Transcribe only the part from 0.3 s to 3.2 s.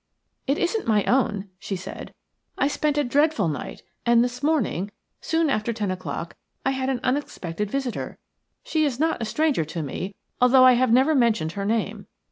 "It isn't my own," she said. "I spent a